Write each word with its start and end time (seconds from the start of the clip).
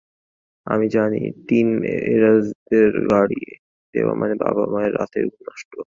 আমি 0.67 0.85
জানি 0.89 1.17
টিন 1.47 1.67
এজারদের 2.07 2.91
গাড়ি 3.09 3.43
দেওয়া 3.93 4.13
মানে 4.21 4.33
বাবা 4.43 4.63
মায়ের 4.73 4.93
রাতের 4.97 5.25
ঘুম 5.27 5.41
নষ্ট। 5.47 5.71